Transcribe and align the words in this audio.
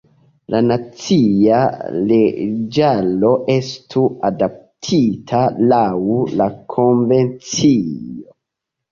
La 0.51 0.59
nacia 0.67 1.57
leĝaro 2.11 3.29
estu 3.55 4.03
adaptita 4.29 5.41
laŭ 5.73 6.17
la 6.41 6.47
konvencio. 6.77 8.35